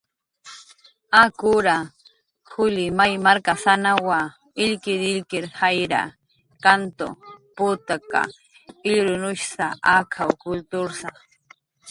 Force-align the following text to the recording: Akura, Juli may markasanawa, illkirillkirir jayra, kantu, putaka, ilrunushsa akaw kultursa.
Akura, 1.23 1.75
Juli 2.49 2.85
may 2.97 3.13
markasanawa, 3.25 4.19
illkirillkirir 4.63 5.47
jayra, 5.59 6.01
kantu, 6.63 7.07
putaka, 7.55 8.21
ilrunushsa 8.91 9.65
akaw 9.95 10.29
kultursa. 10.43 11.09